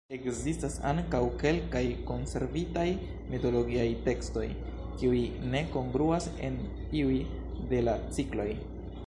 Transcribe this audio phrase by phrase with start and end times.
[0.15, 2.85] Ekzistas ankaŭ kelkaj konservitaj
[3.33, 5.21] mitologiaj tekstoj kiuj
[5.53, 6.59] ne kongruas en
[7.05, 7.21] iuj
[7.75, 8.51] de la cikloj.